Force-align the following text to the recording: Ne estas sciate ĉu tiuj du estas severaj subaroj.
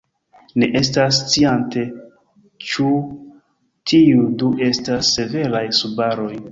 Ne 0.61 0.69
estas 0.79 1.19
sciate 1.33 1.83
ĉu 2.71 2.89
tiuj 3.93 4.27
du 4.43 4.53
estas 4.73 5.15
severaj 5.21 5.65
subaroj. 5.83 6.35